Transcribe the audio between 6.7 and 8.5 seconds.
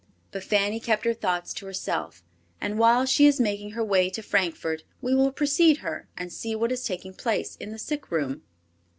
is taking place in the sick room.